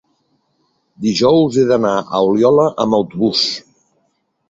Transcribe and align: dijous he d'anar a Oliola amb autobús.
dijous 1.07 1.59
he 1.61 1.67
d'anar 1.73 1.93
a 1.99 2.25
Oliola 2.31 2.69
amb 2.87 3.01
autobús. 3.03 3.49